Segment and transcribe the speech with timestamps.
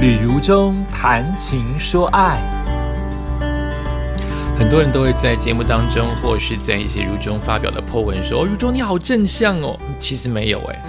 [0.00, 2.40] 旅如中谈情说爱，
[4.58, 10.82] 很多人都会在节目当中，或是在一些如中发表的 po 文说：“，如中你好正向哦。”其实没有哎，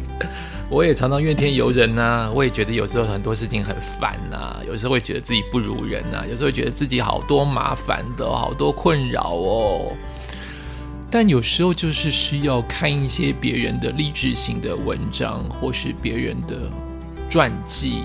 [0.68, 2.30] 我也常常怨天尤人呐。
[2.34, 9.92] 我也觉得有时候很多事情很烦呐，有时候会觉得自己不如人呐，有时候会觉得自己好多麻烦的，好多困扰哦。
[11.10, 16.70] 但有时候就是需要看一些别人的励志型的文章，或是别人的
[17.30, 18.02] 传记。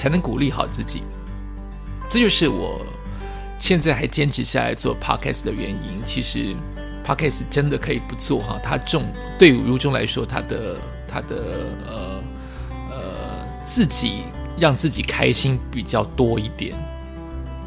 [0.00, 1.02] 才能鼓励好自己，
[2.08, 2.80] 这就是我
[3.58, 6.00] 现在还坚持下来做 podcast 的原因。
[6.06, 6.56] 其实
[7.04, 9.04] podcast 真的可以不做哈，它重
[9.38, 12.22] 对如中来说，它的它的呃
[12.88, 12.96] 呃
[13.66, 14.22] 自己
[14.58, 16.74] 让自己开心比较多一点。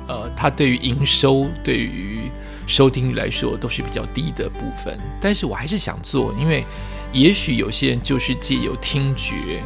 [0.08, 2.32] 呃，它对于营收、对于
[2.66, 5.00] 收听率来说都是比较低的部分。
[5.22, 6.66] 但是我还是想做，因为
[7.12, 9.62] 也许有些人就是借由听觉。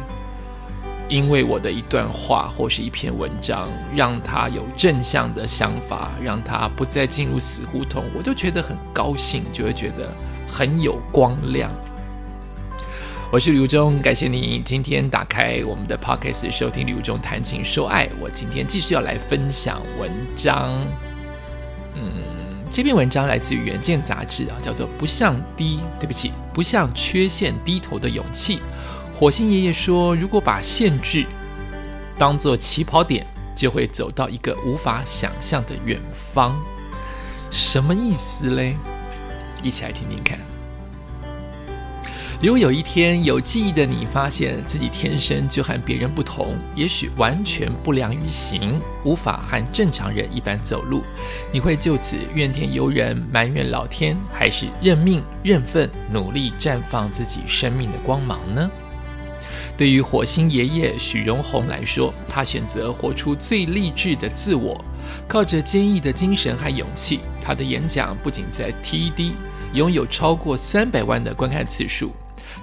[1.08, 10.12] 因为我的一段话或是一篇文章，让他有正向的想法，让他不再进入死胡同，我就觉得很高兴，就会觉得
[10.46, 11.70] 很有光亮。
[13.30, 18.08] 我是刘忠，感谢你今天打开我们的 Podcast 收听刘忠谈情说爱。
[18.20, 20.74] 我今天继续要来分享文章，
[21.94, 22.10] 嗯，
[22.70, 28.56] 这篇文章来自于《远见》杂志啊，叫做《不向低，对不起，不向缺陷低头的勇气》。
[29.18, 31.26] 火星爷爷说：“如果把限制
[32.16, 36.56] 当做起跑点，就会走到一个无法想象的远方。
[37.50, 38.76] 什么意思嘞？
[39.60, 40.38] 一起来听听看。
[42.40, 51.02] 如果有一天有记忆的你发现自己天生就和别人不同，也许完全不良于行，无法和正常人一般走路，
[51.50, 58.70] 你会就此怨天尤人、埋怨老天，还是认命、认份、努力绽放自己生命的光芒呢？”
[59.78, 64.76] 对于火星爷爷许荣宏来说，他选择活出最励志的自我，
[65.28, 69.30] 靠着坚毅的精神和勇气，他的演讲不仅在 TED
[69.74, 72.10] 拥有超过三百万的观看次数，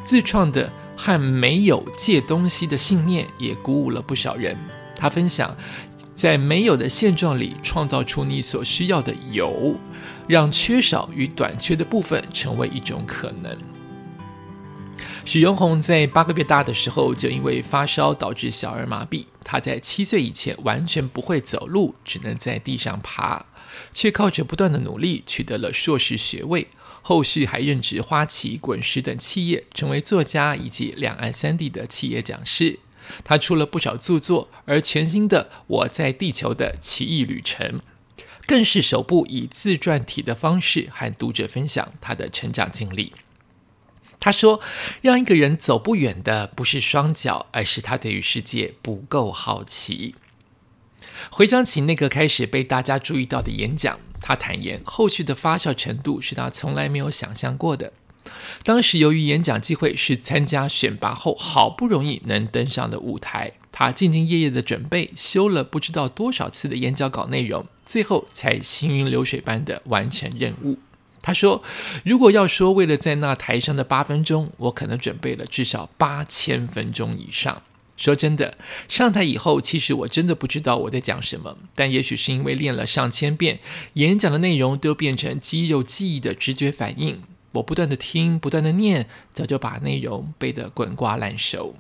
[0.04, 4.54] 自创的和没有借东西的信念也鼓舞了不少人。
[4.94, 5.56] 他分享，
[6.14, 9.78] 在没有的现状里创造出你所需要的有，
[10.28, 13.58] 让缺少与短缺的部分成为一种可能。
[15.26, 23.48] 许荣宏在八个月大的时候就因为发烧导致小儿麻痹，他在七岁以前完全不会走路，只能在地上爬，
[23.92, 26.68] 却靠着不断的努力取得了硕士学位。
[27.02, 32.80] 后续还任职花旗、滚石等企业，成为作家以及两岸三地的企业讲师。
[33.24, 37.80] 他出了不少著作，而全新的《我在地球的奇异旅程》
[38.46, 43.12] 更是首部以自传体的方式和读者分享他的成长经历。
[44.26, 44.60] 他说
[45.04, 50.16] ：“让一个人走不远的不是双脚，而是他对于世界不够好奇。”
[51.30, 57.94] 回想起那个开始被大家注意到的演讲，他坦言，后续的发酵程度是他从来没有想象过的。
[58.64, 70.80] 当时由于演讲机会是参加选拔后好不容易能登上的舞台，他兢兢业业的准备，修了不知道多少次的演讲稿内容，最后才行云流水般的完成任务。
[71.26, 71.64] 他说
[72.06, 77.64] ：“如果要说为了在那台上的八分钟，我可能准备了至少八千分钟以上。
[77.98, 78.56] 说真的，
[78.88, 81.58] 上台以后，其实我真的不知道我在讲什么。
[81.74, 83.60] 但也许是因为练了上千遍，
[83.94, 87.24] 演讲的内容都变成肌肉记忆的直觉反应。
[87.54, 91.76] 我不断的听，不断的念，早就把内容背得滚瓜烂熟。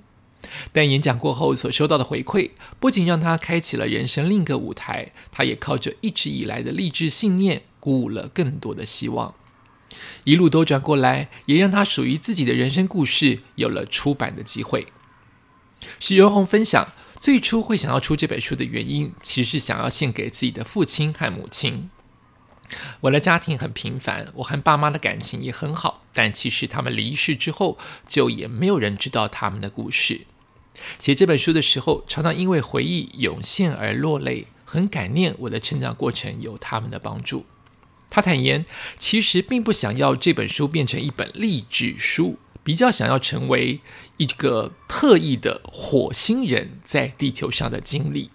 [0.71, 9.35] 但演讲过后所收到的回馈，不仅让他开启了人生另一个舞台，他也靠着一直以来的励志信念。”鼓舞了更多的希望，
[10.23, 14.87] 一路兜转过来，也让他属于自己的人生故事有了出版的机会。
[15.99, 21.91] 许荣宏分享，最初会想要出这本书的原因，其实是想要献给自己的父亲和母亲。
[23.01, 27.77] 我的家庭很平凡，我和爸妈的感情也很好，但其实他们离世之后，
[28.07, 30.21] 就也没有人知道他们的故事。
[30.99, 37.45] 写这本书的时候，常常因为回忆涌现而落泪，很感念我的成长过程有他们的帮助。
[38.09, 38.63] 他坦言，
[38.97, 43.81] 其实并不想要这本书变成一本励志书，比较想要成为
[44.17, 48.29] 一个特异的火星人在地球上的经历。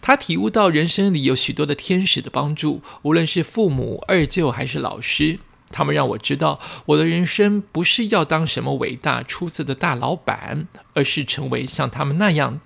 [0.00, 5.38] 他体悟到人生里有许多的天使的帮助，无论是父母、二舅还是老师，
[5.70, 12.60] 他们让我知道，我的人生不是要当什么伟大出色的大老板，而是成为像他们那样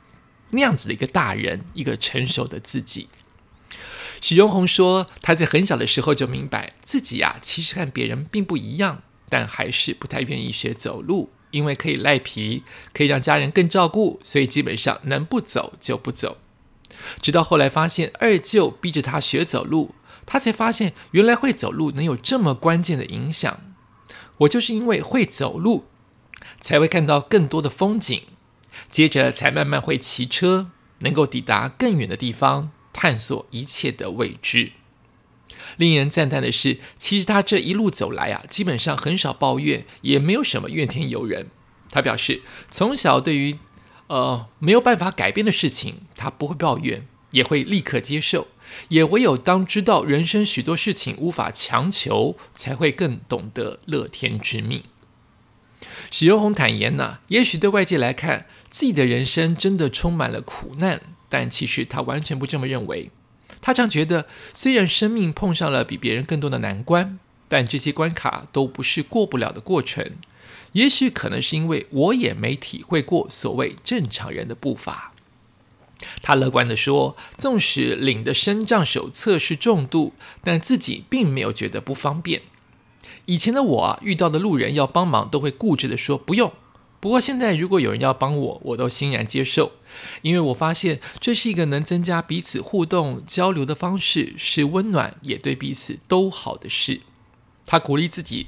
[0.51, 3.09] 那样子的一个大人，一个成熟的自己。
[4.21, 12.63] 许荣宏说：“他在很小的时候就明白自己呀，其实和别人并不一样，但还是不太愿意学走路，因为可以赖皮，
[12.95, 16.39] 可以让家人更照顾，所以基本上能不走就不走。
[17.21, 19.93] 直到后来发现二舅逼着他学走路，
[20.27, 23.61] 他才发现原来会走路能有这么关键的影响。
[24.39, 25.85] 我就是因为会走路，
[26.61, 28.23] 才会看到更多的风景，
[28.91, 30.71] 接着才慢慢会骑车，
[31.01, 34.73] 能够抵达更远的地方，探索一切的未知。
[35.77, 41.51] 令人赞叹的是，其实他这一路走来啊，基本上很少抱怨，也没有什么怨天尤人。
[41.91, 43.59] 他表示，从小对于
[44.09, 48.49] 呃没有办法改变的事情，他不会抱怨，也会立刻接受。
[48.89, 54.83] 也唯有当知道人生许多事情无法强求，才会更懂得乐天知命。
[56.11, 63.11] 许荣宏坦言呐，也许对外界来看，自己的人生真的充满了苦难，但其实他完全不这么认为。
[63.61, 67.19] 他常觉得，虽然生命碰上了比别人更多的难关，
[67.49, 70.13] 但这些关卡都不是过不了的过程。
[70.73, 75.12] 也许可能是因为我也没体会过所谓正常人的步伐。
[76.23, 82.43] 他乐观地说，纵使领的身障手册是重度，但自己并没有觉得不方便。
[83.27, 86.53] 以前的我啊，遇到的路人要帮忙，都会固执地说不用。
[86.99, 89.73] 不过现在，如果有人要帮我，我都欣然接受，
[90.23, 97.01] 因为我发现这是一个能增加彼此互动交流的方式，是温暖也对彼此都好的事。
[97.67, 98.47] 他鼓励自己：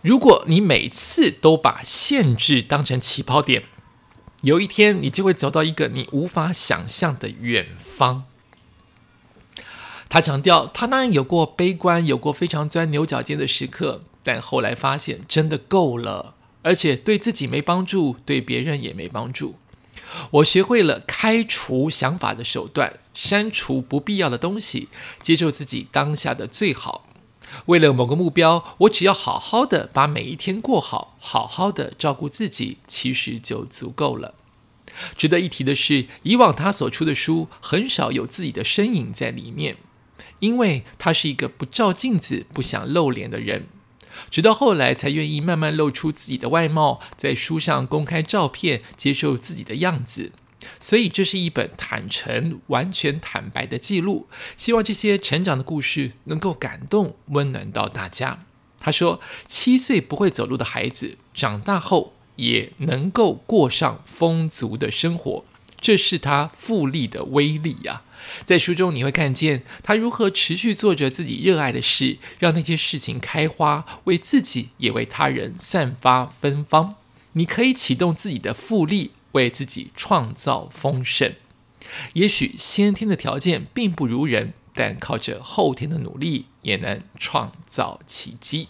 [0.00, 3.64] 如果你每次都把限制当成起跑点，
[4.42, 8.24] 有一天你就会走到一个你无法想象的远方。
[10.08, 16.34] 他强调，他当然有过悲观，有过非常钻牛角尖的时刻，但后来发现真的够了。
[16.62, 19.56] 而且对自己没帮助，对别人也没帮助。
[20.30, 24.88] 我学会了开除想法的手段，删除不必要的东西，
[25.20, 27.06] 接受自己当下的最好。
[27.66, 34.34] 为了某个目标，我只要好好的把每一天过好，好好的照顾自己，其实就足够了。
[35.16, 39.76] 值得一提的是，以往他所出的书很少有自己的身影在里面，
[40.40, 43.66] 因为他是一个不照镜子、不想露脸的人。
[44.30, 50.32] 直到后来，才愿意慢慢露出自己的外貌，在书上公开照片，接受自己的样子。
[50.82, 54.26] 所以，这是一本坦诚、完全坦白的记录。
[54.56, 58.44] 希望这些成长的故事能够感动、温暖到大家。
[58.80, 65.44] 他说：“七岁不会走路的孩子，长大后也能够过上丰足的生活。”
[65.80, 68.02] 这是他复利的威力呀！
[68.44, 76.96] 在书中你会看见他如何持续做着自己热爱的事，让那些事情开花，为自己也为他人散发芬芳。
[77.32, 81.34] 你可以启动自己的复利，为自己创造丰盛。
[82.14, 88.68] 也许先天的条件并不如人，但靠着后天的努力，也能创造奇迹。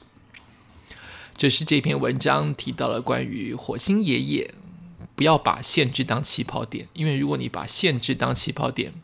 [1.36, 4.54] 这是这篇文章提到了关于火星爷爷。
[5.14, 8.94] 不要把限制当起跑点，因为如果你把限制当起跑点，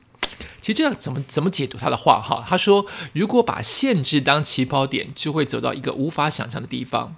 [0.69, 2.45] 其实这样怎么怎么解读他的话哈？
[2.47, 2.85] 他说，
[3.15, 7.17] 如果把限制当起跑点，就会走到一个无法想象的地方。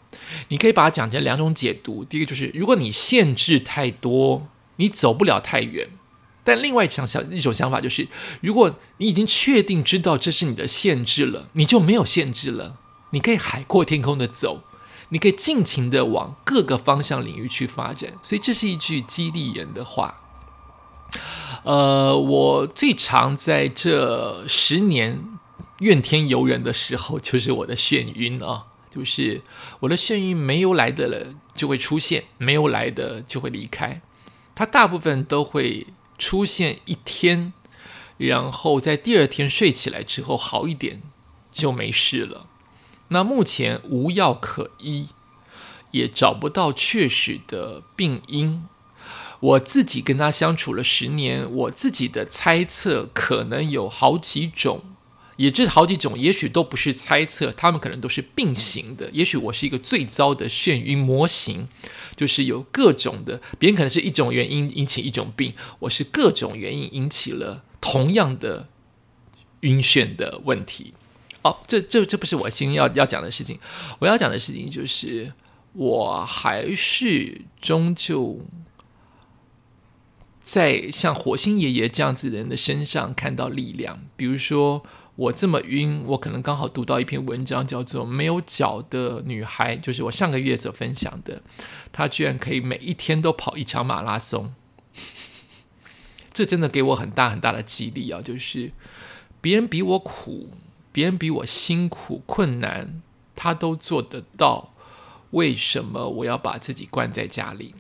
[0.51, 5.89] 你可以把它讲成两种解读，第一个就是，如果你限制太多，你走不了太远；
[6.45, 8.07] 但另外想想一种想法就是，
[8.41, 12.77] 如果你已经确定知道这是你的限制了，你就没有限制了，
[13.11, 14.63] 你可以海阔天空的走。
[15.09, 20.30] 你可以尽情的往各个方向领域去发展，所以这是一句激励人的话。
[21.63, 25.23] 呃，我最常在这十年
[25.81, 29.43] 怨天尤人的时候，就是我的眩晕啊，就是
[29.81, 34.01] 我的眩晕没有来的了就会出现，没有来的就会离开。
[34.55, 35.87] 它大部分都会
[36.19, 37.53] 出现一天，
[38.17, 41.03] 然后在第二天睡起来之后好一点
[41.53, 42.47] 就没事了。
[43.09, 45.09] 那目前无药可医，
[45.91, 48.65] 也找不到确实的病因。
[49.41, 54.83] 我自己跟他相处了十年，我自己的猜测可能有好几种，
[55.37, 59.09] 也这好几种，也许都不是猜测，他们可能都是并行的。
[59.13, 61.67] 也许我是一个最糟的眩晕模型，
[62.15, 68.69] 就是有各种的，别人可能是一种原因引起一种病，我是各种原因引起了同样的
[69.61, 70.93] 晕眩的问题。
[71.43, 73.59] 哦，这这这不是我今天要要讲的事情。
[73.99, 75.33] 我要讲的事情就是，
[75.73, 78.39] 我还是终究
[80.43, 84.01] 在像火星爷爷这样子的人的身上看到力量。
[84.17, 84.83] 比如说，
[85.17, 91.43] 我这么晕，我可能刚好读到一篇文章，叫做《没有脚的女孩》，就是我上个月所分享的。
[91.93, 94.55] 她居然可以每一天都跑一场马拉松，
[96.33, 98.21] 这真的给我很大很大的激励啊！
[98.23, 98.73] 就是
[99.41, 100.51] 别人比我苦。
[100.93, 103.01] 别人比我辛苦困难，
[103.37, 104.75] 他都做得到，
[105.31, 107.77] 为什么我要把自己关在家里？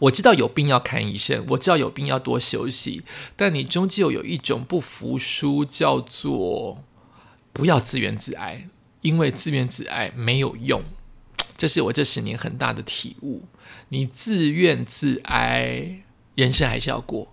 [0.00, 3.02] 我知道有病要看医生，我知道有病要多休息，
[3.34, 6.82] 但你终究有一种不服输，叫做
[7.52, 8.68] 不要自怨自艾，
[9.00, 10.82] 因为自怨自艾没有用。
[11.56, 13.44] 这是我这十年很大的体悟。
[13.88, 16.02] 你自怨自哀，
[16.34, 17.28] 人生还是要过；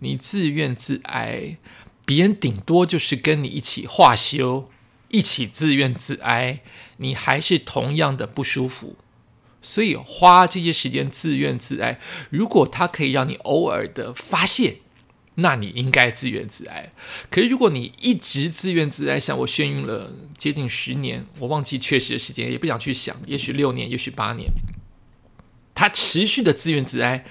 [0.00, 1.58] 你自怨自哀，
[2.04, 4.68] 别人顶多就是跟你一起化修，
[5.08, 6.60] 一起自怨自哀，
[6.96, 8.96] 你还是同样的不舒服。
[9.68, 14.76] 所以花这些时间自怨自艾，如果它可以让你偶尔的发泄，
[15.34, 16.90] 那你应该自怨自艾。
[17.30, 24.48] 可是如果你一直自怨自哀，像我眩晕了接近十年，我忘记确实的时间，也不想去想，也许六年，也许八年。
[25.74, 27.26] 他持续的自怨自哀，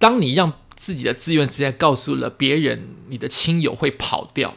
[0.00, 4.56] 当你让自己的自怨自哀告诉了别人，你的亲友会跑掉，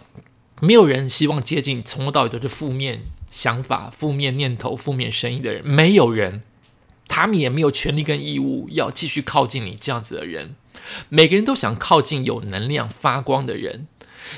[0.60, 6.42] 没有人希望接近从头到尾都是负面想法、负面念头、负面声音的人，没有人，
[7.08, 10.56] 他们也没有权利跟义务要继续靠近你这样子的人。
[11.10, 13.88] 每个人都想靠近有能量发光的人，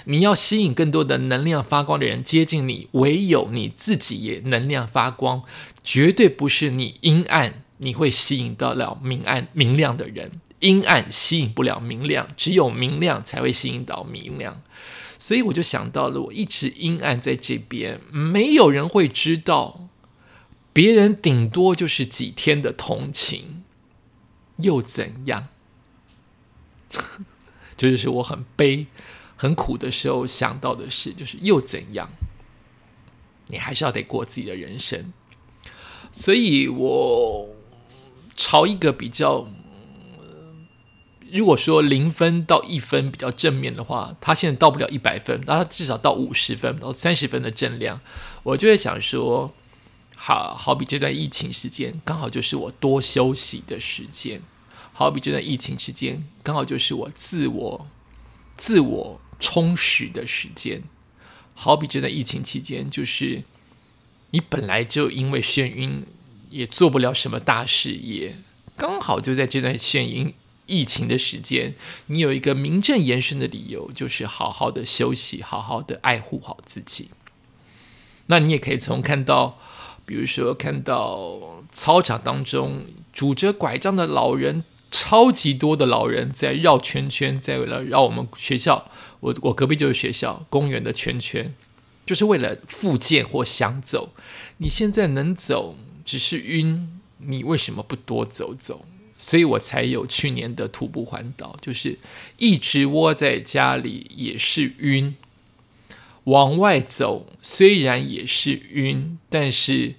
[0.06, 5.44] 你要吸引更多的能量发光的人接近你，唯有你自己也能量发光，
[5.84, 7.64] 绝对不是你阴暗。
[7.80, 10.32] 你会吸引到了明暗明亮的人，
[10.62, 14.64] 阴暗吸引不了明亮，只有明亮才会吸引到明亮。
[15.20, 19.87] 所以我就想到了，我一直阴暗在这边，没有人会知道，
[20.78, 23.64] 别人顶多就是几天的同情，
[24.58, 25.48] 又怎样？
[27.76, 28.86] 这就是我很悲、
[29.36, 32.12] 很苦的时候想到的事，就是又怎样？
[33.48, 35.12] 你还是要得过自己的人生。
[36.12, 37.50] 所以我。
[38.36, 39.48] 朝一个比较，
[41.32, 48.00] 如果说零分到一分比较正面的话，他现在到不了一百分，那他至少到五十分到三十分的正量，
[48.44, 49.52] 我就会想说，
[50.18, 54.40] 好好比这段疫情时间，刚好就是我多休息的时间；
[54.92, 57.88] 好比这段疫情时间，刚好就是我自我
[58.58, 60.82] 自我充实的时间；
[61.54, 63.44] 好比这段疫情期间，就是
[64.32, 66.06] 你本来就因为眩晕。
[66.50, 68.38] 也做不了什么大事业，
[68.78, 70.34] 刚好就在这段眩晕
[70.66, 77.10] 疫情的时间，你有一个名正言顺的理由，就是好好的休息，好好的爱护好自己。
[78.28, 79.60] 那你也可以从看到，
[80.08, 91.54] 比如说看到操场当中拄着拐杖的老人，超级多的老人在绕圈圈，在为了绕我们学校，我我隔壁就是学校公园的圈圈，
[92.06, 94.14] 就是为了复健或想走。
[94.60, 95.76] 你现在能走？
[96.06, 98.86] 只是晕，你为什么不多走走？
[99.18, 102.00] 所以我才有去年的徒步环岛，就是
[102.38, 105.16] 一直窝在家里也是晕。
[106.28, 109.96] 往外走虽然也是晕，但是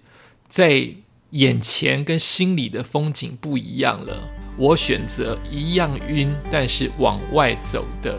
[0.47, 0.89] 在
[1.31, 4.29] 眼前跟心里的风景不一样了。
[4.59, 8.19] 我选择一样晕，但是往外走的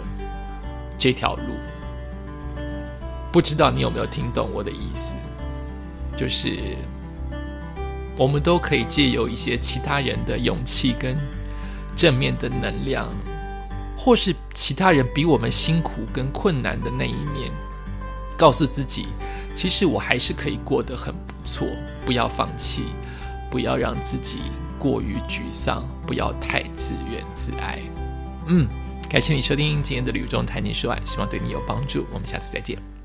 [0.97, 1.53] 这条路，
[3.31, 5.15] 不知道你有没有听懂我的意思？
[6.17, 6.57] 就是。
[8.17, 11.15] 我们都可以借由一些其他人的勇气跟
[11.95, 13.07] 正面的能量，
[13.97, 17.49] 或是其他人比我们辛苦跟困难的那一面，
[18.39, 19.08] 告诉自己，
[19.53, 21.67] 其实我还是可以过得很不错。
[22.05, 22.84] 不要放弃，
[23.51, 24.39] 不要让自己
[24.79, 27.81] 过于沮丧，不要太自怨自艾。
[28.48, 28.65] 嗯，
[29.10, 32.05] 感谢你收听今天的旅中谈情说爱，希望对你有帮助。
[32.13, 32.98] 我们下次再见。